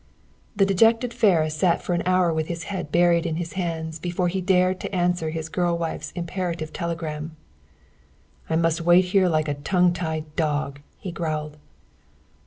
[0.55, 4.29] The dejected Ferris sat for an hour with his head buried in his hands, before
[4.29, 7.35] he dared to answer his girl wife's imperative telegram.
[8.49, 11.55] "I must wait here like a tongue tied dog," he growled.